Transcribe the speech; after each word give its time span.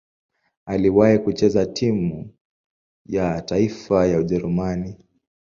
Aliwahi 0.65 1.19
kucheza 1.19 1.65
timu 1.65 2.33
ya 3.05 3.41
taifa 3.41 4.07
ya 4.07 4.19
Ujerumani. 4.19 4.95